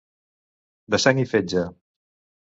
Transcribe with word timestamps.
De 0.95 0.99
sang 1.03 1.19
i 1.23 1.25
fetge. 1.33 1.65